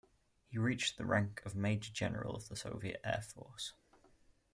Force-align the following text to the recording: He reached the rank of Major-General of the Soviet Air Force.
He 0.47 0.57
reached 0.57 0.97
the 0.97 1.05
rank 1.05 1.43
of 1.45 1.53
Major-General 1.55 2.35
of 2.35 2.49
the 2.49 2.55
Soviet 2.55 3.01
Air 3.03 3.21
Force. 3.21 3.73